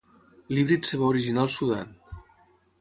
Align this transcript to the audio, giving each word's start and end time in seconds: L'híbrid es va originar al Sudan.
L'híbrid 0.55 0.89
es 0.89 0.95
va 1.03 1.11
originar 1.11 1.45
al 1.45 1.53
Sudan. 1.59 1.95